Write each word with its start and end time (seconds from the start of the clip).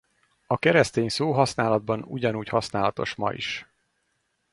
A 0.47 0.57
keresztény 0.57 1.09
szóhasználatban 1.09 2.01
ugyanúgy 2.03 2.47
használatos 2.49 3.15
ma 3.15 3.33
is. 3.33 3.67